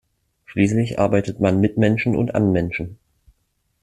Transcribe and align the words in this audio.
Schließlich 0.45 0.97
arbeitet 0.97 1.39
man 1.41 1.59
mit 1.61 1.77
Menschen 1.77 2.15
und 2.15 2.33
an 2.33 2.51
Menschen. 2.51 2.97